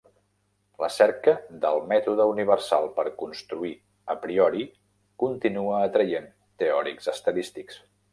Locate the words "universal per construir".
2.31-3.73